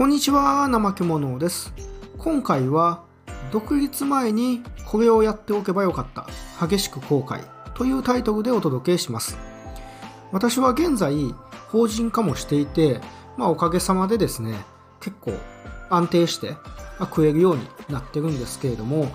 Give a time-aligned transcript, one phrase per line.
[0.00, 1.74] こんにちは、怠け者です。
[2.16, 3.02] 今回は、
[3.52, 6.26] 独立前にこれをやっておけばよかった、
[6.66, 9.36] 激しく後悔というタイトルでお届けします。
[10.32, 11.34] 私は現在、
[11.68, 13.02] 法人化もしていて、
[13.36, 14.64] まあおかげさまでですね、
[15.00, 15.34] 結構
[15.90, 16.56] 安定して
[17.00, 19.12] 食えるようになってるんですけれども、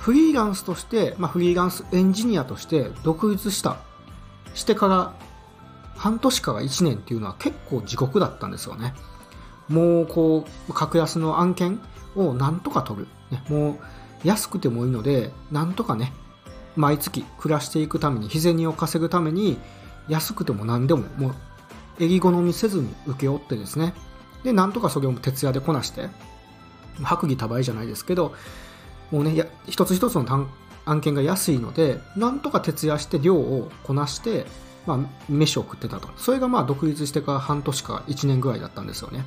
[0.00, 3.76] フリーランスとして、まあ、フリーランスエンジニアとして独立した、
[4.52, 5.14] してから
[5.96, 8.94] 半年から1年っていうのは結構地獄だったんですよね。
[9.68, 11.80] もうこう、格安の案件
[12.16, 13.06] をなんとか取る。
[13.30, 13.78] ね、もう
[14.24, 16.12] 安くてもいいので、なんとかね、
[16.76, 19.58] 毎月暮らしていくために、日銭を稼ぐために、
[20.08, 21.34] 安くても何でも、もう、
[22.00, 23.94] 襟好みせずに請け負ってですね、
[24.44, 26.08] で、なんとかそれを徹夜でこなして、
[27.00, 28.34] 薄利多売じゃないですけど、
[29.10, 30.48] もうね、一つ一つの
[30.84, 34.46] 案件が安いので、なんとか徹夜して量をこなして、
[34.86, 34.98] まあ、
[35.28, 36.08] 飯を食ってたと。
[36.16, 39.24] それがまあ独立してから半年か1年ぐらいだったんですよね。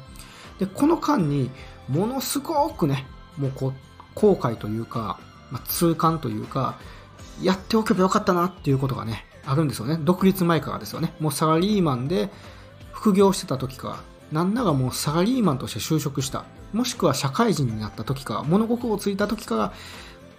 [0.61, 1.49] で、この間に、
[1.89, 3.73] ものすごくね、もうこう、
[4.13, 6.77] 後悔というか、まあ、痛感というか、
[7.41, 9.97] やっておけばよかったなっていうことがね、あるんですよね。
[9.99, 11.15] 独立前からですよね。
[11.19, 12.29] もうサラリーマンで
[12.91, 16.45] 副業してた時か、なんならもうサラリーマンとして就職した。
[16.73, 19.73] もしくは社会人になった時か、物心をついた時から、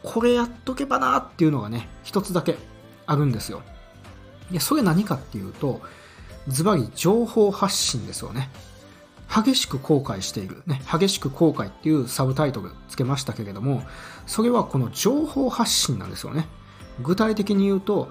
[0.04, 2.56] これやっとけばなっていうのがね、一つだけ
[3.06, 3.62] あるんですよ。
[4.52, 5.80] いや、それ何かっていうと、
[6.46, 8.50] ズバリ情報発信ですよね。
[9.34, 13.82] 激しく後悔している、ね、激しく後悔っていうサブタイトルつけましたけれども、
[14.26, 16.46] それはこの情報発信なんですよね。
[17.00, 18.10] 具体的に言うと、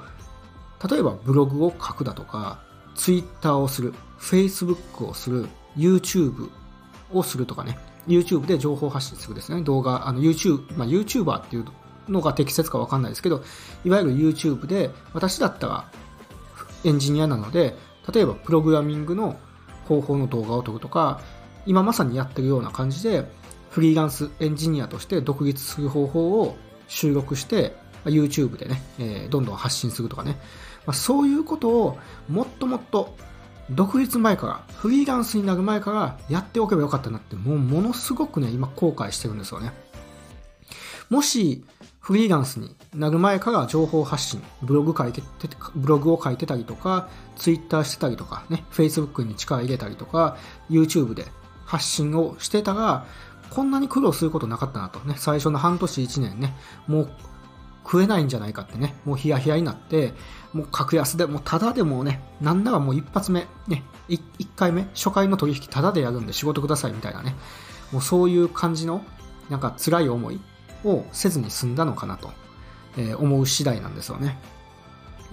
[0.90, 2.64] 例えばブログを書くだとか、
[2.96, 5.48] ツイッターをする、Facebook をする、
[5.78, 6.50] YouTube
[7.14, 11.66] をするとかね、YouTube で情報発信するですね、動画、あの YouTube、まあ、YouTuber っていう
[12.10, 13.44] のが適切かわかんないですけど、
[13.86, 15.86] いわゆる YouTube で、私だったら
[16.84, 17.78] エンジニアなので、
[18.12, 19.38] 例えばプログラミングの
[19.92, 21.20] 方法の動画を撮るとか、
[21.66, 23.26] 今まさにやってるような感じで、
[23.70, 26.56] フリーランスエンジニアとして独立する方法を
[26.88, 27.76] 収録して、
[28.06, 30.38] YouTube でね、えー、どんどん発信するとかね、
[30.86, 31.98] まあ、そういうことを
[32.28, 33.16] もっともっと
[33.70, 39.72] 独立前から、フリーランスになる前からやっておけばよかったなって、もうものすごくね、今後悔してるんですよね。
[41.10, 41.64] もし、
[42.02, 45.22] フリーランスになる前から情報発信、ブログ書いて、
[45.76, 47.08] ブログを書いてたりとか、
[47.38, 50.36] ツイッターしてたりとか、ね、Facebook に力入れたりとか、
[50.70, 51.28] YouTube で
[51.64, 53.06] 発信をしてたら、
[53.52, 55.00] こんなに苦労することなかったなと。
[55.02, 56.56] ね、最初の半年1年ね、
[56.88, 57.12] もう
[57.84, 60.14] 食えないんじゃないかってね、もうヒヤヒヤになって、
[60.54, 64.22] もう格安で、もうただでもね、なんならもう一発目、ね、一
[64.56, 67.36] 回目、初回の取引ただでやるんで仕事くださいみたいなね、
[67.92, 69.04] もうそういう感じの、
[69.50, 70.42] なんか辛い思い
[70.84, 72.32] をせずに済んだのかなと、
[72.98, 74.38] え思う次第なんですよね。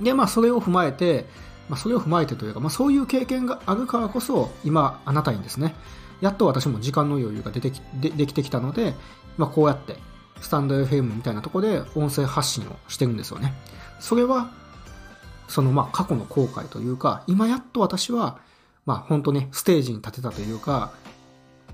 [0.00, 1.26] で、まあそれを踏まえて、
[1.68, 5.74] まあそれを踏まえてというか、まあそういう経験があるからこそ、今あなたにですね、
[6.20, 8.94] やっと私も時間の余裕が出てきでできてきたので、
[9.36, 9.96] まあこうやって
[10.40, 13.54] スタンド FM みたいなとこで音声発信をしてるんですよね。
[14.00, 14.50] それは、
[15.48, 18.38] そのまあ過去の後悔というか、今やっと私は、
[18.86, 20.92] まあ本当にステージに立てたというか、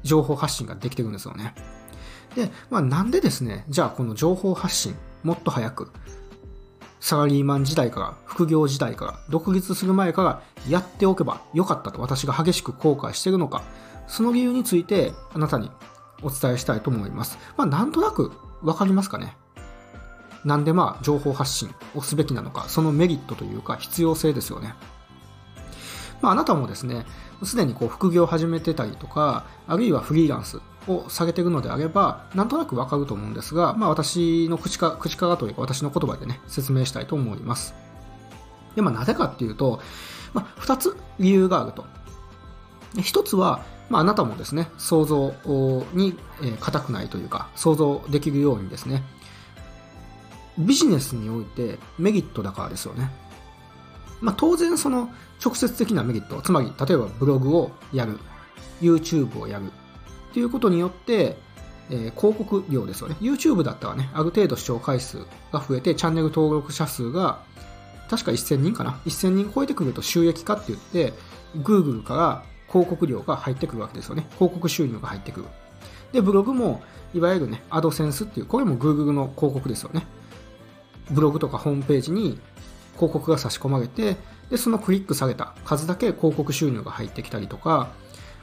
[0.03, 1.55] 情報発信ができてるんですよね。
[2.34, 5.91] で、まあなんでですね、じゃあこの情報発信、もっと早く、
[7.00, 13.62] サラリーマン時代から、副業時代から、独立する前からやっておけばよかったと私が激しく後悔しているのか、
[14.06, 15.71] その理由についてあなたに
[16.23, 17.39] お伝えしたいと思います。
[17.56, 19.37] まあなんとなくわかりますかね？
[20.44, 24.75] なんでまあ情報発信をすべきなのか、そのメリットというか必要性ですよね。
[26.21, 27.06] まああなたもですね、
[27.43, 37.75] すでにこう副業を始めてたりとか、あるいはフリーランスを下げていくのであれば、なんとなくわかると思うんですが、まあ私の口か口からというか私の言葉でね、説明したいと思います。
[38.77, 39.81] で、まあなぜかっていうと、
[40.33, 41.84] まあ二つ理由があると。
[43.00, 45.34] 一つは、まあ、あなたもですね、想像
[45.93, 46.17] に
[46.61, 49.03] 固くないというか、想像できるようにですね、
[50.59, 53.11] ビジネスにおいてメリットだからですよね。
[54.21, 55.11] まあ、当然その
[55.44, 58.19] 直接的なメリット、つまり例えばブログをやる、
[58.81, 59.70] YouTube をやる
[60.34, 61.36] っていうことによって、
[61.90, 63.14] えー、広告料ですよね。
[63.20, 65.19] YouTube だったらね、ある程度視聴回数
[65.52, 67.44] が増えて、チャンネル登録者数が
[68.10, 71.12] 確か1000人かな ?1000 人超えてくると収益化って言って、
[71.56, 74.26] Google から広告料が入ってくるわけですよね。
[74.34, 75.46] 広告収入が入ってくる。
[76.10, 76.82] で、ブログも、
[77.14, 80.04] いわゆるね、アドセンスっていう、これも Google の広告ですよね。
[81.12, 82.40] ブログとかホームページに
[82.94, 84.16] 広告が差し込まれて、
[84.50, 87.92] で、そのクリックされた数だけ広告収入が入ってきたりとか、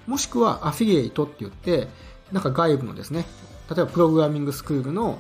[0.08, 1.88] もしくはアフィリエイトって言って、
[2.32, 3.26] なんか外部のですね、
[3.70, 5.20] 例えばプログラミングスクールの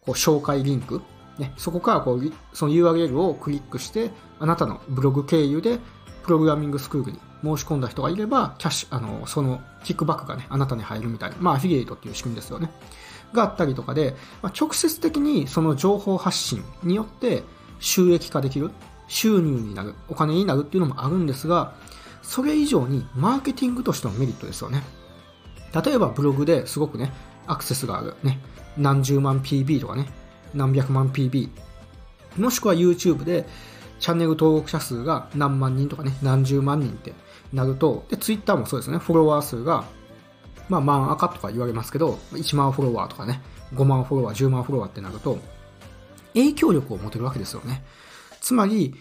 [0.00, 1.02] こう紹介リンク、
[1.38, 5.78] ね、そこからこうその URL をクリックして、あなたのブログ経由で
[6.24, 12.70] プログラミングスクールに申し込んだ人がいれば、キャッシュ、あの、そのキックバックがね、あなたに入るみたいな、まあ、アフィリエイトっていう仕組みですよね。
[13.32, 17.42] があったりとかで、まあ、直接的にその情報発信によって
[17.80, 18.70] 収益化できる、
[19.08, 21.74] 収入になる、お金になるっていうのもあるんですが、
[22.24, 24.82] それ以上にマーケティングとしてのメリットですよね。
[25.84, 27.12] 例えばブログですごくね、
[27.46, 28.40] アクセスがある、ね、
[28.76, 30.08] 何十万 PB とかね、
[30.54, 31.50] 何百万 PB、
[32.38, 33.46] もしくは YouTube で
[34.00, 37.12] チャンネル登録者数が何万人とかね、何十万人って
[37.52, 39.84] なると、で、Twitter もそうですね、フォロワー数が、
[40.68, 43.42] まあ、万赤とか言われますけど、1万フォロワーとかね、
[43.74, 45.38] 5万フォロワー、10万フォロワーってなると、
[46.34, 47.84] 影響力を持てるわけですよね。
[48.40, 48.94] つまり、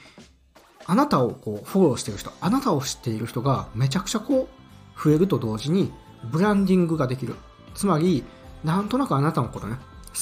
[0.85, 5.91] あなたをこうフォローしてる人、あなたを知っている人がめちゃくちゃこう増えると同時に
[6.31, 7.35] ブランディングができる。
[7.73, 8.23] つまり、
[8.63, 9.77] なんとなくあなたのことね、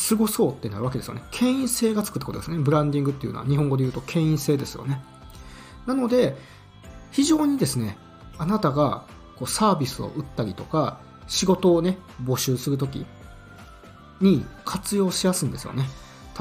[0.10, 1.24] 過ごそうってなるわけですよね。
[1.32, 2.58] 権威性がつくってことですね。
[2.58, 5.04] ブランディングっていうのは日本語で言うと権威性ですよね。
[5.86, 6.38] なので、
[7.12, 7.98] 非常にですね、
[8.38, 9.06] あなたが
[9.38, 13.06] こうサービスを売ったりとか、仕事をね、募集するとき
[14.22, 15.90] に活用しやすいんですよね。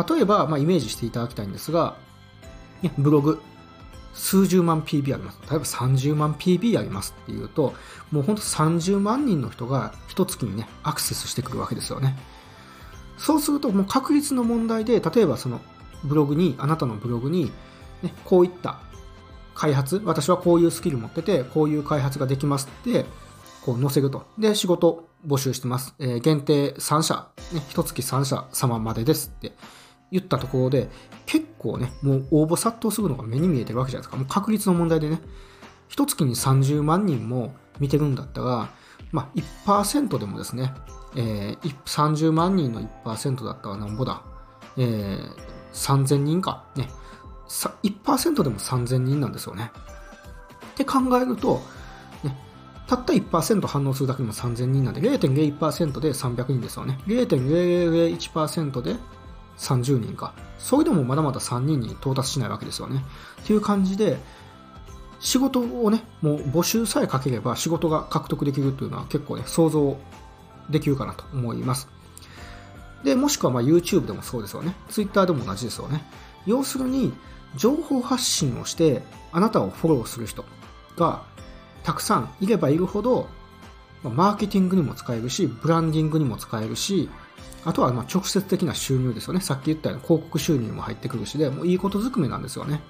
[0.08, 1.96] 例えば、まあ、イメージしていただきたいんですが、
[2.98, 3.40] ブログ、
[4.20, 5.38] 数十万 PB あります。
[5.48, 7.72] 例えば30万 PB ありますっていうと、
[8.12, 12.18] もうほんと30万人の人が一月にね、アクセスしてくるわけですよね。
[13.16, 15.60] そうすると、もう確率の問題で、例えばその
[16.04, 17.50] ブログに、あなたのブログに、
[18.02, 18.80] ね、こういった
[19.54, 23.06] 開発、私はこういうスキル持ってて、こういう開発ができますって、
[23.62, 24.26] こう載せると。
[24.38, 25.94] で、仕事募集してます。
[25.98, 29.52] えー、限定3社、ね、1月3社様までですって
[30.10, 30.88] 言ったところで、
[31.26, 34.16] 結構ね、もう応募殺到するのが目に見えてるわけじゃないですか。
[34.16, 35.20] もう確率の問題でね、
[35.88, 38.68] 一月に30万人も見てるんだったら、
[39.12, 40.72] まあ1%でもですね、
[41.16, 44.22] えー、30万人の1%だったらなんぼだ、
[44.76, 45.34] えー、
[45.72, 46.88] 3000人か、ね、
[47.48, 49.72] 1%でも3000人なんですよね。
[50.72, 51.60] って考えると、
[52.22, 52.36] ね、
[52.86, 56.98] たった1%反応するだけでも3000人なんで、0.01%で300人ですよね。
[57.06, 58.96] 0.001%で
[59.60, 60.34] 30人か。
[60.58, 63.04] それでもまだまだ3人に到達しないわけですよね。
[63.42, 64.18] っていう感じで、
[65.20, 69.98] 仕事をね、もう募集さえかければ仕事が獲得できるというのは結構ね、想像
[70.70, 71.88] できるかなと思います。
[73.04, 74.74] で、もしくはまあ YouTube でもそうですよね。
[74.88, 76.04] Twitter でも同じですよね。
[76.46, 77.12] 要するに、
[77.56, 79.02] 情報発信をして、
[79.32, 80.44] あなたをフォローする人
[80.96, 81.22] が
[81.82, 83.28] たくさんいればいるほど、
[84.02, 87.10] マーケティングにも使えるし、ブランディングにも使えるし、
[87.64, 89.40] あとはま直接的な収入ですよね。
[89.40, 92.80] さっき言ったように広告収入も入ってくるしで、もういいことずくめなんですよね。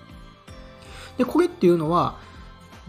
[1.19, 2.17] で、これっていうのは、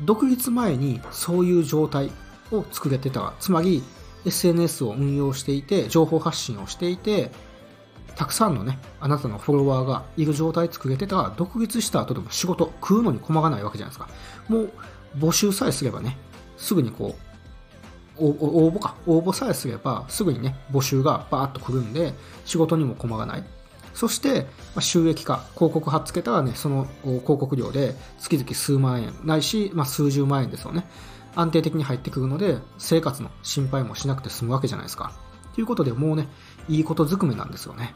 [0.02, 2.12] 独立前にそういう状態
[2.52, 3.34] を作れてた。
[3.40, 3.84] つまり、
[4.26, 7.32] SNS を運用していて、情報発信をしていて、
[8.16, 14.10] たくさんのね、あなたのフォロワーがいる状態作れてたら、独立した後でも仕事、食うのに困らないわけじゃないですか。
[14.48, 14.72] もう、
[15.18, 16.18] 募集さえすればね、
[16.58, 17.31] すぐにこう、
[18.18, 22.14] 応募か、応募さえすれば、すぐにね、募集がバーッと来るんで、
[22.46, 23.44] 仕事にも困らない。
[23.94, 30.88] そして、ま収益化、広告貼っつけたらね、その広告料で月々数万円、ないし、まあ、数十万円ですよね。
[31.36, 35.14] 安定的に入ってくるので、生活の心配もしなくて済むわけじゃないですか。
[35.56, 36.28] ということで、もうね、
[36.70, 37.94] いいことずくめなんですよね。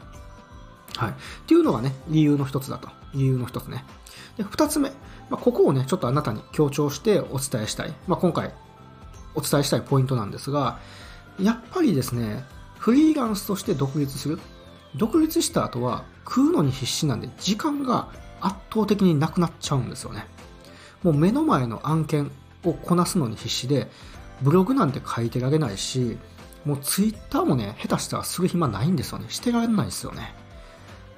[0.96, 1.10] はい。
[1.10, 1.14] っ
[1.46, 2.88] ていうのがね、理由の一つだと。
[3.14, 3.84] 理由の一つね。
[4.36, 4.90] で、二つ目。
[5.30, 7.94] まあ、ここをね、ちょっとあなたに強調してお伝えしたい。
[8.06, 8.52] まあ、今回
[9.36, 10.78] お伝えしたいポイントなんですが、
[11.40, 12.44] やっぱりですね、
[12.78, 14.40] フリーランスとして独立する。
[14.96, 18.08] 独立した後は食うのに必死なんで時間が
[18.40, 20.26] 圧倒的になくなっちゃうんですよね。
[21.02, 22.30] もう目の前の案件
[22.64, 23.90] をこなすのに必死で、
[24.42, 26.18] ブログなんて書いてられないし、
[26.64, 29.26] もうツイッターもね、下手したらする暇ないんですよね。
[29.28, 30.34] してられないですよね。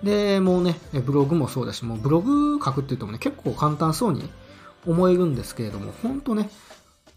[0.03, 4.31] で、もうね、ブログもそうだし、もうブログ書くって言ってもね、結構簡単そうに
[4.87, 6.51] 思えるんですけれども、本当ね、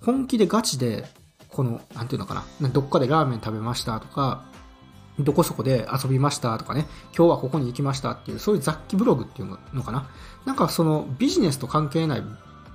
[0.02, 1.08] 本気でガチで、
[1.50, 4.44] この、なんていうのかな、どっかでラーメン食べましたとか、
[5.20, 10.10] どこそこで遊びましたとかね、今日はここに行きましたっていう、そういう雑記ブログっていうのかな。
[10.46, 12.24] なんかそのビジネスと関係ない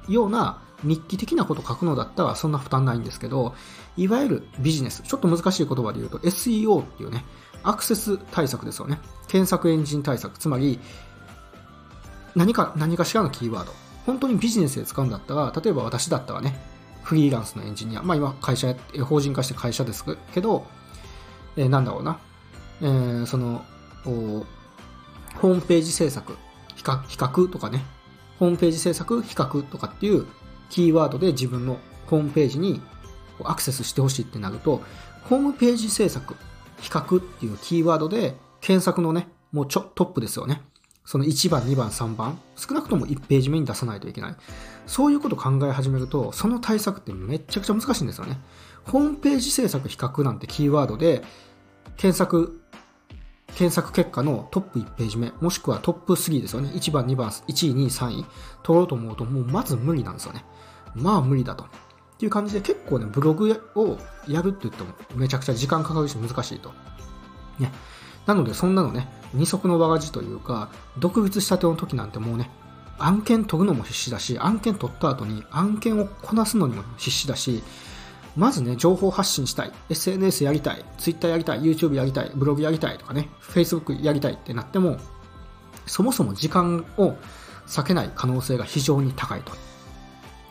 [0.09, 3.55] ような日記的なこと書くのだったらそんな負担ないんですけど、
[3.97, 7.25] いわゆるビジネス、ちょっと難しい言葉で言うと SEO っていうね、
[7.63, 9.01] アクセス対策ですよね。
[9.27, 10.39] 検索エンジン対策。
[10.39, 10.79] つまり、
[12.37, 13.73] 何か、何かしらのキーワード。
[14.05, 16.76] 本当にビジネスで使うんだったら、例えば私だったらね、
[17.07, 20.67] フリーランスのエンジニア、まあ今会社、法人化して会社ですけど、
[21.57, 22.19] えー、なんだろうな、
[22.83, 23.65] えー、その、
[24.05, 26.37] ホームページ制作、
[26.75, 27.85] 比較、比較とかね、
[28.41, 30.27] ホームページ制作、比較とかっていう
[30.69, 32.83] キーワードで自分のホームページに
[33.45, 34.83] アクセスしてほしいってなると、
[35.29, 36.35] ホームページ制作、
[36.81, 40.61] 比較っていうキーワードで検索のね、もうちょトップですよね。
[41.07, 44.37] その1番、2番、3番、少なくとも1ページ目に出さないといけない。
[44.87, 48.41] そういうことを考え始めると、その対策ってめっちゃくちゃ難しいんですよね。
[48.85, 51.25] ホームページ制作比較なんてキーワードで、
[51.97, 52.61] 検索、
[53.55, 56.71] 検索結果のトップ1ページ目、もしくはトップ3ですよね。
[56.75, 58.27] 1番、2番、1位、2位、3位、
[58.65, 60.45] 取ろうと思うと、もうまず無理なんですよね。
[60.97, 61.65] まあ無理だと。
[61.65, 61.69] っ
[62.19, 66.73] ていう感じで結構ね、ブログをやるって言ってもめちゃくちゃ時間かかるし難しいと。
[67.61, 67.71] ね。
[68.27, 72.51] なのでそんなのね、二足のわがじというか、独立したての時なんてもうね、
[72.99, 77.63] 案件取るのも必死だし、案件取った後に案件をこなすのにも必死だし、
[78.37, 79.73] まずね、情報発信したい。
[79.89, 80.85] SNS やりたい。
[80.99, 81.61] Twitter やりたい。
[81.61, 82.33] YouTube やりたい。
[82.35, 84.99] ブログやりたいとかね、Facebook やりたいってなっても、
[85.87, 87.17] そもそも時間を
[87.67, 89.53] 避けない可能性が非常に高いと。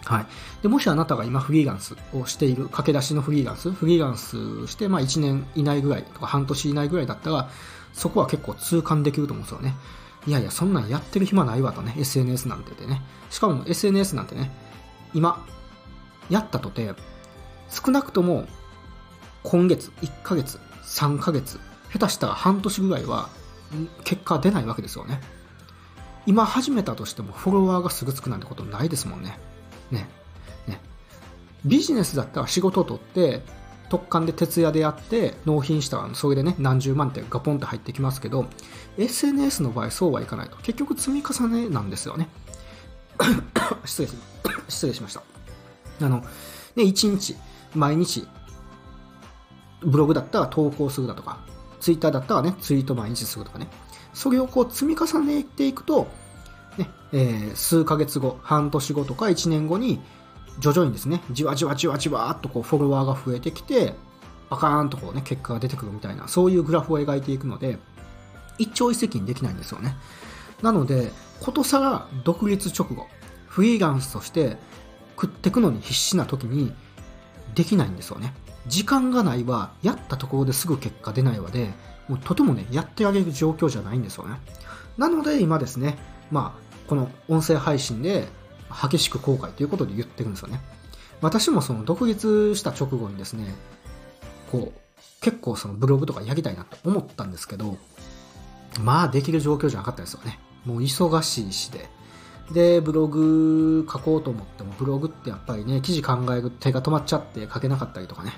[0.05, 0.25] はい。
[0.61, 7.49] で、もしあなたが今フリーランスをしている、駆け出しのフリーランス、フリーランスして、まあ1年以内ぐらいとか半年以内ぐらいだったら、
[7.93, 9.75] そこは結構痛感できると思うんですよね。
[10.27, 13.01] いやいや、そんなんやってる暇ないわとね、SNS なんてでね。
[13.29, 14.51] しかも SNS なんてね、
[15.13, 15.43] 今、
[16.29, 16.93] やったとて、
[17.69, 18.47] 少なくとも
[19.43, 21.59] 今月、1ヶ月、3ヶ月、
[21.91, 23.29] 下手したら半年ぐらいは
[24.03, 25.21] 結果出ないわけですよね。
[26.25, 29.39] 今始めたとしてもフォロワーがすぐつくなんてことないですもんね。
[29.91, 30.07] ね。
[30.67, 30.79] ね。
[31.63, 33.41] ビジネスだったら仕事を取って、
[33.89, 38.47] 特貫で徹夜でやって納品したらそれでね何十万ってガポンって入ってきますけど
[38.97, 42.27] SNS の場合そうはいかないと結局積み重ねなんですよね
[43.85, 44.13] 失礼し
[44.67, 45.21] 失礼しました
[46.01, 46.21] あの
[46.75, 47.35] ね1日
[47.75, 48.27] 毎日
[49.81, 51.39] ブログだったら投稿するだとか
[51.79, 53.67] ツイッターだったらねツイート毎日するとかね
[54.13, 56.07] それをこう積み重ねていくと
[56.77, 60.01] ね、えー、数ヶ月後、半年後とか1年後に、
[60.59, 63.93] 徐々にですね、じわじわじわじわっとこうフォロワーが増えてきて、
[64.49, 67.77] バカーンとこうね、結果が出てくるみたいな、そういうグラフを描いていくので、
[68.57, 69.95] 一朝一夕にできないんですよね。
[70.61, 73.07] なので、ことさら独立直後、
[73.47, 74.57] フリーランスとして
[75.15, 76.73] 食っていくのに必死な時に
[77.53, 78.33] できないんですよね。
[78.67, 81.73] 時間がないは、やったところですぐ結果出ないわで、
[82.07, 84.39] もうとてもね、やってあげる状況じゃないんですよね。
[84.97, 85.97] なので今ですね、
[86.31, 88.27] まあ、この音声配信で
[88.69, 90.61] 激しく後悔ということで言ってるんですよね。
[91.21, 93.55] 私もその独立した直後にですね、
[94.51, 94.79] こう、
[95.21, 97.77] 結構そのブログとかやりたいなと思ったんですけど、
[98.79, 100.39] まあできる状況じゃなかったですよね。
[100.65, 101.89] もう忙しいしで。
[102.51, 108.33] で、ブログ書こうと思っても、ブログってやっぱりね、記事考える手が止まっちゃって書けなかったりとかね、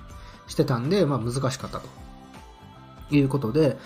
[0.47, 1.87] してたんで、まあ難しかったと。
[3.09, 3.77] いうことで、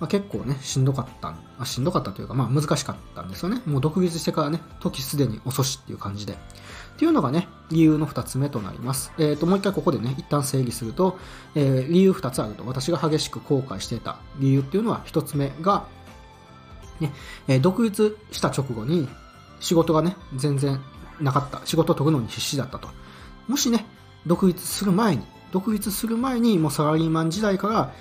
[0.00, 3.60] まあ、結構ね、しんどかった、あしんどかったというか、まあ難しかったんですよね。
[3.66, 6.32] もう独立してからね、時すでに遅しっていう感じで。
[6.32, 6.36] っ
[6.96, 9.12] ていうのがね、理由の2つ目となります。
[9.18, 11.18] えっ、ー、と、もう一回ここでね、一旦整理すると、
[11.54, 12.66] えー、理由2つあると。
[12.66, 15.86] 私が激しく後悔していた理由っていうのは、1つ目が、
[16.98, 17.12] ね、
[17.46, 19.08] えー、独立した直後に
[19.60, 20.80] 仕事がね、全然
[21.20, 21.60] なかった。
[21.66, 22.88] 仕事を取るのに必死だったと。
[23.48, 23.84] もしね、
[24.26, 27.92] 独立する前に、独立する前にもうサラリーマン時代から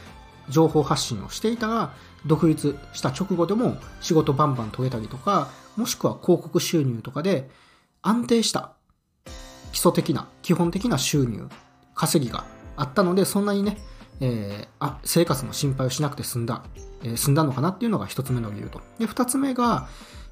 [0.49, 1.93] 情報発信をしていたら、
[2.25, 7.49] 独立した直後でも仕事バンバン取れたりとか、もしくは広告収入とかで
[8.01, 8.73] 安定した
[9.71, 11.47] 基礎的な、基本的な収入、
[11.93, 13.77] 稼ぎがあったので、そんなにね、
[14.19, 16.63] えー、あ、生活の心配をしなくて済んだ、
[17.03, 18.81] えー、済んだのかなっていうのが一つ目の理由と。
[18.97, 19.87] で、二つ目が、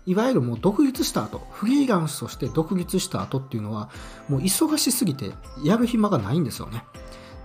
[0.06, 3.90] いわゆるもう独立した後、フリーランスとして独立した後っていうのは、
[4.30, 5.32] もう忙しすぎて
[5.64, 6.84] やる暇がないんですよね。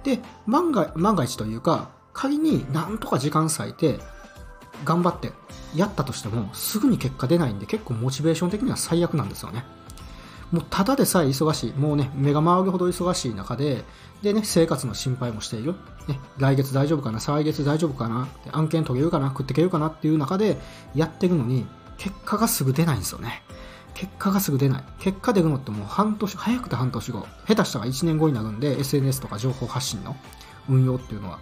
[0.04, 4.00] で、万が万が一というか、仮になんとか時間割いて
[4.84, 5.32] 頑張って
[5.74, 9.64] やったとしてもすぐに結果出ないんで結構モチベーション的には最悪なんですよね。
[10.52, 13.84] もうただでさえ忙しい、もうね、目が回るほど忙しい中で、
[14.20, 15.74] でね、生活の心配もしている。
[16.06, 20.60] ね、来月大丈夫かな、再来月大丈夫かな、案件取れるかな、食っていけるかなっていう中で
[20.94, 21.66] やってるのに、
[21.96, 23.42] 結果がすぐ出ないんですよね。
[23.94, 24.84] 結果がすぐ出ない。
[24.98, 30.14] 結果出るのってもう半年、早くて半年後、下手したら1年後になるんで、SNS とか情報発信の
[30.68, 31.38] 運用っていうのは。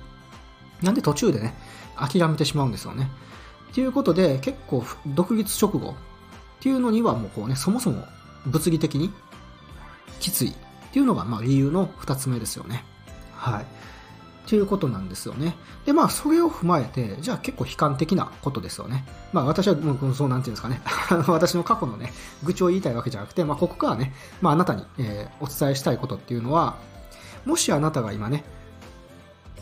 [0.83, 1.55] なんで途中でね、
[1.97, 3.09] 諦めてしまうんですよね。
[3.75, 5.95] ということで、結構独立直後っ
[6.61, 8.05] ていうのにはもうこうね、そもそも
[8.47, 9.13] 物理的に
[10.19, 10.53] きついっ
[10.93, 12.85] ていうのがまあ理由の2つ目ですよね。
[13.35, 13.67] はい。
[14.51, 15.55] ということなんですよね。
[15.87, 19.05] で、まあ、それを踏まえて、じゃあ結構悲観的なことですよね。
[19.33, 20.83] まあ、私はもうそうなんていうんですかね。
[21.29, 26.79] 私の過去のね、愚痴を言いたいわけじゃなくて、まあ、ここからね、まあ、あなたに、えー、お伝えしたいことっていうのは、
[27.45, 28.45] もしあなたが今ね、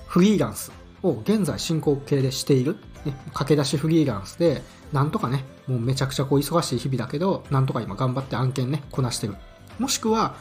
[0.07, 4.63] フリーランスを現在進行形でしている、ね、駆け出しフリーランスで、
[4.93, 9.37] なんとかね、もうめちゃくちゃこう忙しい日々だけど、なんとか今頑張って案件ね、こなしてる。
[9.79, 10.35] もしくは、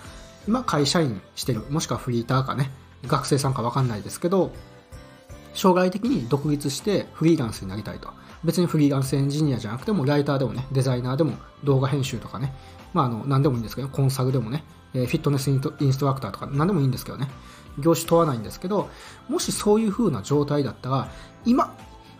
[0.47, 1.61] 今会社員してる。
[1.69, 2.71] もしくはフリーターかね、
[3.05, 4.51] 学生さんかわかんないですけど、
[5.53, 8.09] 将来的に独立してフリーランスになりたいと。
[8.43, 11.33] 別にフリーランスエンジニアじゃなくても、ライターでもね、デザイナーでも、
[11.63, 12.53] 動画編集とかね、
[12.93, 17.29] まあ、あの、何でもいいんですけど、コンサルでもね、えフィットネスインストラクターとか何でもいいんですけどね、
[17.79, 18.89] 業種問わないんですけど、
[19.27, 21.09] もしそういう風な状態だったら、
[21.45, 21.75] 今、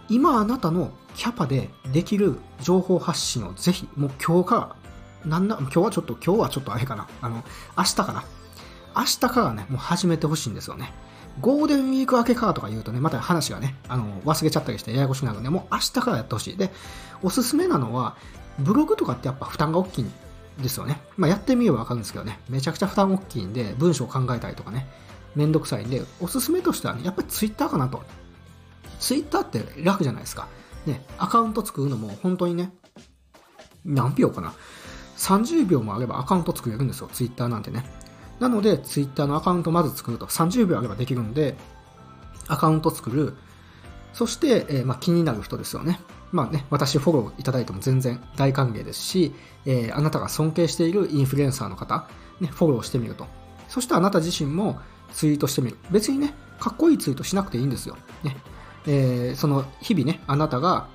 [0.10, 4.76] 今あなたのキャパでできる情報発信をぜひ、もう今日か
[5.24, 7.44] ら、なんだ、今日はちょっと、今日はちょっとあれかな、あの、
[7.78, 8.24] 明日かな。
[8.96, 10.94] 明日からね、もう始めてほしいんですよね。
[11.40, 16.58] ゴールデンウィーク明けかとか言うとね、また話がね、あの、忘れちゃったりしてややこしくなるんで、もう明日からやってほしい。
[16.58, 16.72] で、
[17.22, 18.16] おすすめなのは、
[18.60, 20.06] ブログとかってやっぱ負担が大きい
[20.62, 21.02] ですよね。
[21.18, 24.88] まあ、やってみればわかるんですけどね、めちゃくちゃ負担大きいんで、文章を考えたりとかね、
[25.36, 28.02] めんどくさいんで、おすすめとしてはね、やっぱりツイッターかなと。
[29.00, 30.48] ツイッターって楽じゃないですか。
[30.86, 32.72] ね、アカウント作るのも本当にね、
[33.86, 34.54] 何秒かな。
[35.18, 37.86] 30秒もあればアカウント作れるんですよ、ツイッターなんてね。
[38.40, 40.28] なので、ツイッターのアカウントまず作ると。
[40.28, 41.56] 30秒あればできるんで、
[42.48, 43.36] アカウント作る。
[44.14, 46.00] そして、えー、まあ、気になる人ですよね。
[46.32, 49.34] まあね、私フォローいただいても全然大歓迎ですし、
[49.66, 52.08] えー、あなたが尊敬しているインフルエンサーの方、
[52.40, 53.28] ね、フォローしてみると。
[53.68, 54.80] そしてあなた自身も
[55.14, 55.78] ツイートしてみる。
[55.92, 57.98] 別にね、かっこいいツイートしなくていいんですよ。
[58.24, 58.38] ね。
[58.86, 60.88] えー、その日々ね、あなたが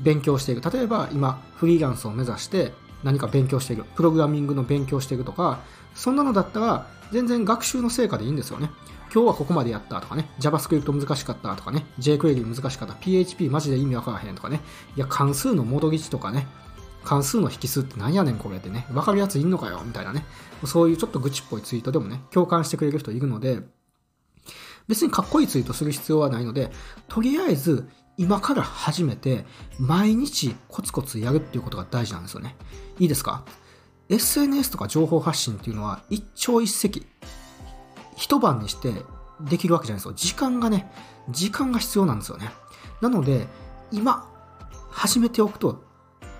[0.00, 0.62] 勉強している。
[0.62, 2.72] 例えば今、フリーランスを目指して
[3.02, 3.84] 何か勉強している。
[3.94, 5.60] プログラミングの勉強しているとか、
[5.94, 8.70] そんなのだったら全然学習の成果でいいんですよね。
[9.12, 14.60] 今日はここまでやったとかね、JavaScript 難しかったとかね、jQuery 難しかった、PHP マジで意味わからへんとかね、
[14.96, 16.46] いや、関数の戻り値とかね、
[17.04, 19.82] 関数の引数って何やねんこれってね、わかるやついんのかよ。
[19.84, 20.24] みたいなね、
[20.64, 23.62] そういうちょっと愚痴っぽいツイートでもね、共感してくれる人いるので、
[24.86, 26.70] 別にかっこいいツイートする必要はないので、
[27.08, 27.88] とりあえず
[28.20, 29.46] 今から始めて、
[29.78, 32.54] 毎日コツコツやるっていうことが大事なんですよね。
[32.98, 33.46] いいですか
[34.10, 37.02] ?SNS とか情報発信っていうのは一朝一夕、
[38.16, 38.92] 一晩にして
[39.40, 40.12] できるわけじゃないですよ。
[40.14, 40.92] 時間がね、
[41.30, 42.50] 時間が必要なんですよね。
[43.00, 43.48] なので、
[43.90, 44.28] 今、
[44.90, 45.82] 始めておくと、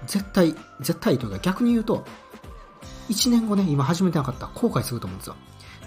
[0.06, 2.04] 絶対、絶対というか逆に言うと、
[3.08, 5.36] 1年後ね、今始めてなかったら後悔すると思うんですよ。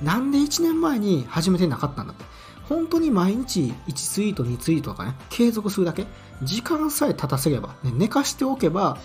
[0.02, 2.26] なんで1年前に始めてなかったんだって。
[2.70, 6.06] 本当に毎日1ツイート2ツイートとかね、継続するだけ、
[6.42, 8.98] 時間さえ経たせれば、ね、寝かしておけば、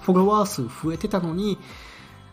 [0.00, 1.58] フォロワー数増えてたのに、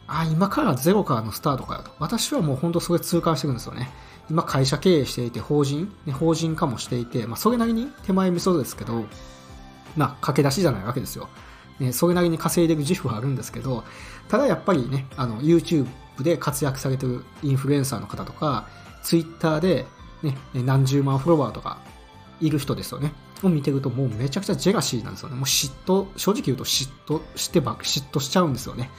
[0.07, 1.91] あ、今からゼロからのスタートかよと。
[1.99, 3.91] 私はもう本当それ痛感してるんですよね。
[4.29, 9.05] 今会社経営していて、法人、ね、法人化もしていて、まあそれなりに手前味噌ですけど、
[9.95, 11.29] まあ駆け出しじゃないわけですよ。
[11.79, 13.83] ね、それなりに稼いでいく自負はあるんですけど、
[14.27, 15.87] ただやっぱりね、あの、YouTube
[16.19, 18.67] で活躍されてるインフルエンサーの方とか、
[19.03, 19.85] Twitter で
[20.23, 21.79] ね、何十万フォロワーとか
[22.39, 23.13] いる人ですよね。
[23.41, 25.35] を見てるともうめちゃくちゃジェラシーなんですよね。
[25.35, 28.89] もう嫉妬、正直言うと嫉妬してば、嫉妬しちゃうんですよね。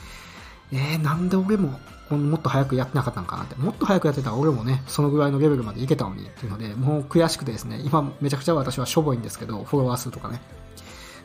[0.73, 1.79] えー、なんで俺も
[2.17, 3.55] もっと早くやってなかったのかなって。
[3.57, 10.41] もっと早くやってたら俺もね、そのぐらいのレベルまでいけたのにっていうので、もう悔しくてですね、今めちゃくちゃ私はしょぼいんですけど、フォロワー数とかね。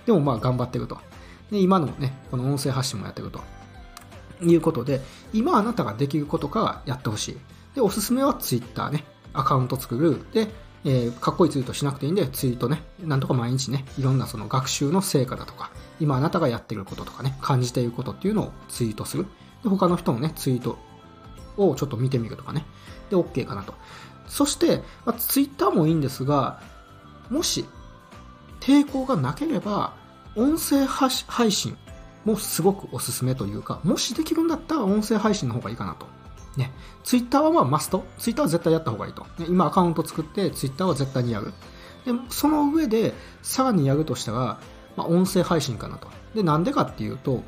[0.05, 0.97] でもまあ頑張ってると。
[1.51, 3.41] で、今のね、この音声発信もやってると。
[4.41, 5.01] いうことで、
[5.33, 7.37] 今あなたができることからやってほしい。
[7.73, 9.05] で、おすすめは Twitter ね。
[9.37, 10.25] アカウント作る。
[10.33, 10.47] で、
[10.85, 19.25] えー、かっこいいツイートしなくていいんで、ツイートね、なんとか毎日ね、いろんなその学習の成果だとか、今あなたがやってることとかね、感じていることっていうのをツイートする。
[19.63, 20.77] で、他の人のね、ツイート
[21.57, 22.65] をちょっと見てみるとかね。
[23.09, 23.73] で、OK かなと。
[24.27, 26.61] そして、まあ、ツイッターもいいんですが、
[27.29, 27.65] もし、
[28.59, 29.93] 抵抗がなければ、
[30.35, 31.77] 音声配信
[32.25, 36.07] もすごくおすすめというか、もしできるんだったら音声配信の方がいいかなと。
[36.57, 36.71] ね。
[37.03, 38.03] ツイッターはまあマスト。
[38.17, 39.23] ツイッターは絶対やった方がいいと。
[39.37, 41.53] ね、今アカウント作ってツイッターは絶対にやる。
[42.05, 44.59] で、その上でさらにやるとしたら、
[44.95, 46.07] まあ、音声配信かなと。
[46.33, 47.43] で、なんでかっていうと、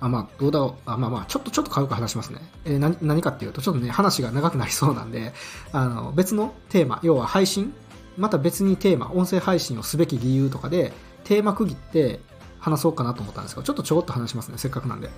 [0.00, 0.90] あ、まあ、どうだろう。
[0.90, 2.40] あ、まあまあ、ちょっと、ちょっと軽く話しますね。
[2.64, 5.32] えー、何、何かっていうと、ちょっとね、話が長くなりそうなんで、
[5.72, 7.74] あの、別のテーマ、要は配信
[8.16, 10.92] また別にテーマ、音声配信をすべき理由とかで、
[11.24, 12.20] テーマ区切って
[12.58, 15.10] 話そうかなと思ったんですけど、ちょっとちょろっと話しますね、せっかくなんで。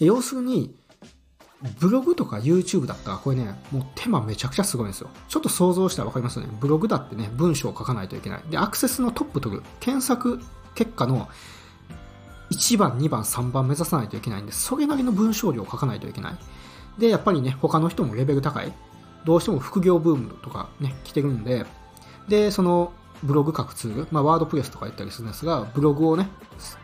[0.00, 0.74] 要するに、
[1.80, 5.10] ブログとか YouTube だったらこれね、もう手間めちゃくちゃすごいんですよ。
[5.28, 6.52] ちょっと想像したらわかりますよね。
[6.60, 8.42] ブログだってね、文章を書かないといけない。
[8.48, 9.62] で、アクセスのトップ取る。
[9.80, 10.40] 検索
[10.74, 11.28] 結果の
[12.50, 16.38] 1番、2番、3番目指さないといけないんで、それなりの文章量を書かないといけない。
[16.98, 18.72] で、やっぱりね、他の人もレベル高い。
[19.24, 21.66] どうしても副業ブームとかね、来てるんで、
[22.28, 22.92] で、その
[23.22, 26.28] ブログ書くツール、まあ、ワードプレスとか言ったりするんですが、ブログをね、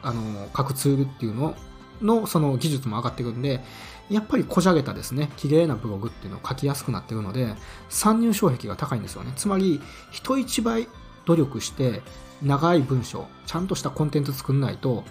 [0.02, 1.54] あの、書くツールっていうの
[2.02, 3.64] の、その技術も上がってくるんで、
[4.10, 7.54] やっぱりこじゃげたですね、綺麗なブログっていうのを書きやすくなってるので、
[7.88, 9.32] 参入障壁が高いんですよね。
[9.36, 10.88] つまり、人一倍
[11.24, 12.02] 努力して、
[12.42, 15.04] 長い文章、ちゃんとしたコンテンツ作んないと、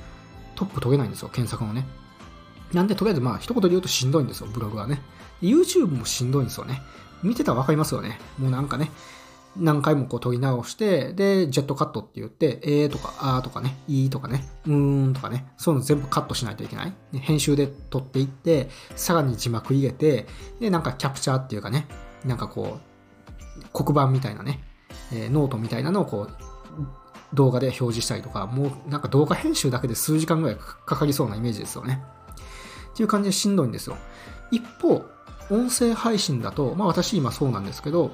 [0.55, 1.87] トップ取れないんですよ、検索のね。
[2.71, 5.01] なんで、とりあえずまあ、一言で言うとしんどいんですよ、ブログはね。
[5.41, 6.81] YouTube もしんどいんですよね。
[7.23, 8.19] 見てたらわかりますよね。
[8.37, 8.91] もうなんかね、
[9.55, 16.93] 何回もこう撮り直して、で、ジェットカットって言って、えーとか、あーとかね、いいとかね、うーんとかね、そういうの全部カットしないといけない。
[17.13, 20.27] 編集で撮っていって、さらに字幕入れて、
[20.59, 21.87] で、なんかキャプチャーっていうかね、
[22.25, 24.63] なんかこう、黒板みたいなね、
[25.11, 26.43] えー、ノートみたいなのをこう、
[27.35, 32.03] 動画で表示したりとか、もうなんか動画編集だけで数時間ぐらいかかりそうなイメージですよね。
[32.91, 33.97] っていう感じでしんどいんですよ。
[34.51, 35.03] 一方、
[35.49, 38.11] 音声配信だと、まあ私今そうなんですけど、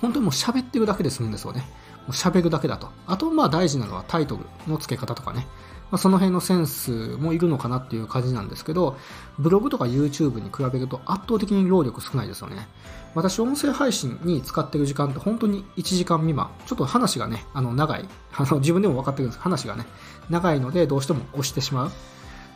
[0.00, 1.60] 本当にもう喋ってるだけで済むんですよね。
[2.06, 2.88] もう喋るだけだと。
[3.06, 5.46] あと、まあ大事なのはタイトルの付け方とかね。
[5.90, 8.98] まあ、その辺のセンスもいるのかなっていう感じなんですけど、
[9.38, 12.68] ブログとか YouTube に比べると圧倒的に労力少ないですよね。
[13.14, 16.50] 私、音声配信に使ってる時間って本当に1時間未満。
[16.66, 18.06] ちょっと話がね、あの、長い。
[18.36, 19.86] あの、自分でも分かってるんです話がね、
[20.28, 21.90] 長いのでどうしても押してしまう。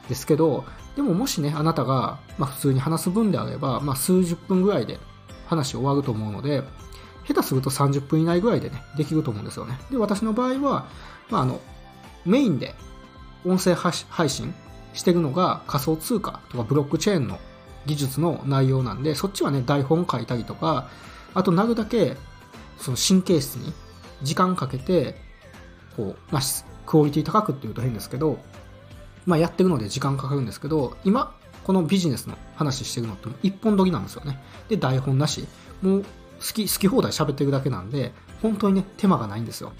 [0.08, 0.64] ですけど、
[0.96, 4.98] でももしね、あなたが、まあ、普通に話す分であれば、まあ、数十分ぐらいで
[5.46, 6.62] 話終わると思うので、
[7.26, 9.78] 下手すると30分以内ぐらいでね、できると思うんですよね。
[9.90, 10.86] で、私の場合は、
[11.30, 11.60] まあ、あの、
[12.24, 12.74] メインで
[13.44, 14.54] 音声配信
[14.92, 17.38] してるのが仮想通貨とかブロックチェーンの
[17.86, 20.88] 技術の内容なんで、そっちはね、台本書いたりとか、
[21.34, 22.16] あとなるだけ、
[22.78, 23.72] その神経質に
[24.22, 25.16] 時間かけて、
[25.96, 26.42] こう、まあ、
[26.86, 28.38] クオリティ高くっていうと変ですけど、
[29.26, 34.40] まあ、やってるので時間かかるんですけど、今、このビジネスの話してるのって一本撮りなんですよね。
[34.68, 35.46] で、台本なし。
[35.80, 36.04] もう
[36.42, 39.72] 好き、好き放題喋ってるだけなんで、本当にね、手間がないんですよ。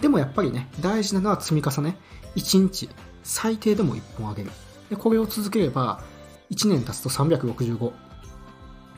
[0.00, 1.96] でもやっぱりね、大事なのは積み重ね。
[2.34, 2.90] 1日、
[3.22, 4.50] 最低でも1本あげる。
[4.90, 6.02] で、これを続ければ、
[6.50, 7.92] 1年経つと365。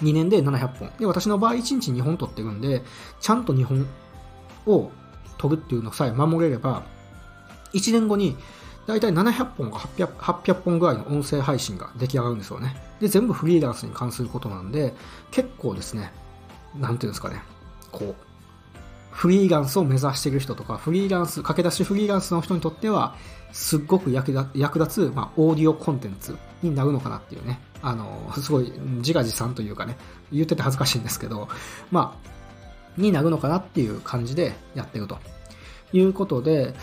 [0.01, 0.93] 2年で700本。
[0.99, 2.83] で、私の場合1日2本取ってるんで、
[3.21, 3.87] ちゃんと2本
[4.67, 4.91] を
[5.37, 6.83] 取るっていうのさえ守れれば、
[7.73, 8.37] 1年後に
[8.87, 12.77] 大体700本か 800, 800本ぐらいの音声配信が出来上がるんですよね。
[13.01, 14.95] で、全部フリーランスに関することなんで、
[15.31, 16.13] 結構ですね、
[16.77, 17.43] なんていうんですかね、
[17.93, 18.29] こう、
[19.11, 23.17] フリーランスを目指している人とか、フリーランス、駆け出しフリーランスの人にとっては、
[23.53, 27.61] すっごく役立つ、まあ、オーディオコンテンツになるのかなっていうね。
[27.83, 29.97] あの、すごい自画自賛というかね、
[30.33, 31.49] 言ってて恥ずかしいんですけど、
[31.91, 32.29] まあ、
[33.01, 35.19] になるのかなっていう感じでやってると
[35.93, 36.75] いうことで、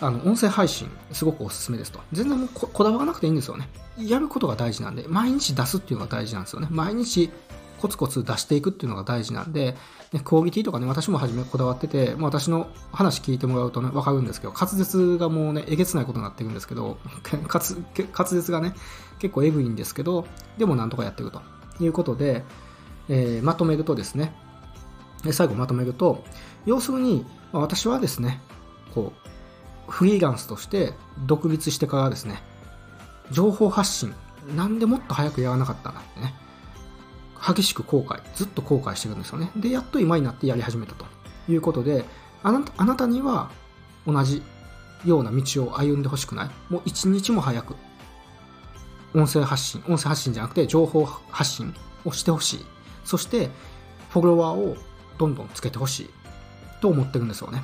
[0.00, 2.00] あの、音声配信、すごくおすすめですと。
[2.12, 3.68] 全然もうこだわらなくていいんですよね。
[3.98, 6.68] やることが大事なんで、毎日出すっていうのが大事なんですよね。
[6.70, 7.30] 毎日
[7.80, 9.76] コツコツ出していくっていうのが大事なんで、
[10.12, 16.98] ね、クオリティとかね、私も初めこだわってて、まあ、私の話聞いてもらうとね、わかるんですけど、滑舌がもうね、えげつないことになってるんですけど、
[17.48, 18.74] 滑舌がね、
[19.18, 21.40] 結構エグいんですけど、でもなんとかやってると。
[21.80, 22.44] いうことで、
[23.08, 24.34] えー、まとめるとですね、
[25.30, 26.24] 最後まとめると、
[26.66, 28.40] 要するに、まあ、私はですね、
[28.94, 29.12] こ
[29.88, 30.92] う、フリーランスとして
[31.26, 32.42] 独立してからですね、
[33.30, 34.14] 情報発信、
[34.54, 36.34] なんでもっと早くやらなかったんだってね、
[37.40, 39.50] 激しく後悔、ずっと後悔してるんですよね。
[39.56, 41.06] で、やっと今になってやり始めたと
[41.48, 42.04] いうことで、
[42.42, 43.50] あなたあなたには
[44.06, 44.42] 同じ
[45.04, 46.50] ような道を歩んでほしくない。
[46.68, 47.76] もう一日も早く、
[49.14, 51.74] 音声発信、音声発信じゃなくて情報発信
[52.04, 52.66] をしてほしい。
[53.04, 53.50] そして、
[54.10, 54.76] フォロワーを
[55.18, 56.10] どんどんつけてほしい
[56.80, 57.62] と思ってるんですよね。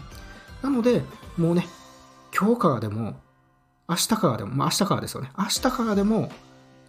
[0.62, 1.02] なので、
[1.37, 1.66] もうね、
[2.37, 3.20] 今日からでも、
[3.88, 5.30] 明日からでも、まあ明日からですよね。
[5.37, 6.30] 明日からでも、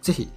[0.00, 0.28] ぜひ、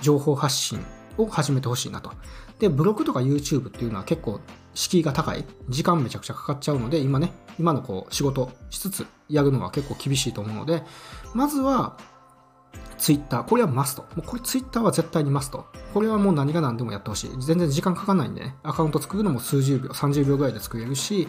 [0.00, 0.84] 情報発信
[1.18, 2.12] を始めてほしいなと。
[2.58, 4.40] で、ブログとか YouTube っていうのは結構
[4.74, 5.44] 敷居が高い。
[5.68, 10.82] 時間めちゃくちゃかかっちゃうので、今ね、今のこう仕事しつつやるのは結構厳しいと思うので、
[11.34, 11.96] まずは
[12.98, 13.44] Twitter。
[13.44, 14.02] これはマスト。
[14.02, 15.66] もうこれ Twitter は絶対にマスト。
[15.92, 17.30] これはもう何が何でもやってほしい。
[17.40, 21.28] 全然時間かかんないんでね、アカウント作るのも数十秒、30秒ぐらいで作れるし、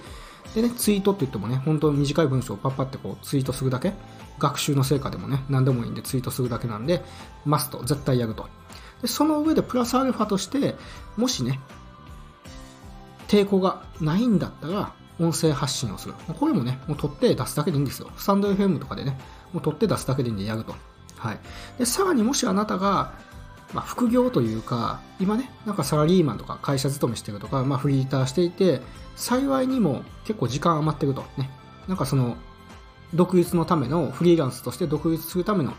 [0.53, 3.93] でね、ツイートって言ってもね、本当に短い文章をパッパってこうツイートするだけ。
[4.39, 7.03] 学習の成果でもね、何でもいいんでツイートするだけなんで、
[7.45, 8.47] マスト、絶対やると。
[9.03, 10.75] でその上でプラスアルファとして、
[11.17, 11.59] もしね、
[13.27, 16.13] 抵抗がないんだったら、音声発信をする。
[16.39, 18.09] これもね、もう取って出すだけでいいんですよ。
[18.15, 19.19] スタンド FM とかでね、
[19.51, 20.73] もう取って出すだけでいいんでやると。
[21.17, 21.39] はい。
[21.77, 23.11] で、さらにもしあなたが、
[23.73, 28.81] まあ、副業というか、今ね、なんかサラリーマンとか会社勤めしてるとか、まあ、フリーターしていて、
[29.17, 31.25] 幸いにも結構時間余ってると。
[31.37, 31.49] ね。
[31.89, 32.37] なんかその、
[33.13, 35.73] 独立のための、フリーランスとして独立するための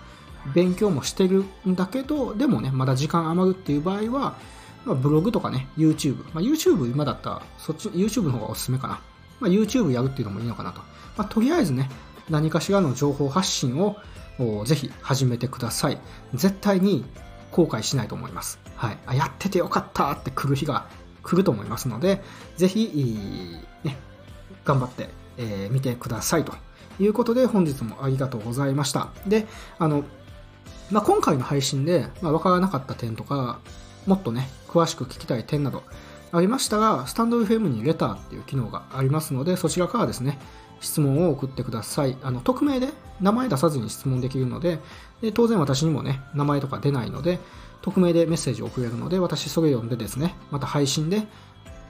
[0.52, 4.36] 勉強もしてるんだけど、でもね、まだ時間余るっていう場合は、
[4.84, 6.24] まあ、ブログとかね、YouTube。
[6.34, 9.00] まあ、YouTube 今だったら、そっち、YouTube の方がおすすめかな。
[9.40, 10.80] まあ、YouTube やるっていうのもいいのかなと。
[11.16, 11.90] まあ、とりあえずね、
[12.28, 13.96] 何かしらの情報発信を
[14.64, 15.98] ぜひ始めてください。
[16.34, 17.04] 絶対に
[17.50, 18.58] 後悔しないと思います。
[18.76, 18.98] はい。
[19.06, 20.88] あ、やっててよかったって来る日が
[21.22, 22.22] 来ると思いますので、
[22.56, 23.96] ぜひ、ね、
[24.64, 26.54] 頑張って、えー、見てくださいと
[26.98, 29.08] いうことで、本日もありがとうございました。
[29.26, 29.46] で、
[29.78, 30.04] あの、
[30.90, 33.58] まあ、今回の配信で、まあ、分からなかった点とか、
[34.06, 35.82] もっとね、詳しく聞きたい点など
[36.32, 40.38] ありましたら、スタンド FM にレターっていう機能がありますので、そちらからですね、
[40.80, 42.16] 質問を送ってください。
[42.22, 42.88] あの匿名で
[43.20, 44.80] 名前出さずに質問できるので
[45.22, 47.38] で、当然私にもね、名前とか出ないので、
[47.82, 51.22] 匿名でメッセージを送れるので、私それ読んでですね、また配信で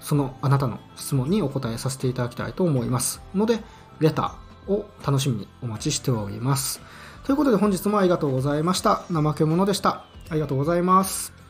[0.00, 3.60] そのあなたの質問にお答えさせていただきたいと思いますので、
[4.00, 6.80] レターを楽しみにお待ちしております。
[7.24, 9.02] ということで本日もありがとうございました。
[9.10, 10.04] 怠け者でした。
[10.28, 11.43] ありがとうございます。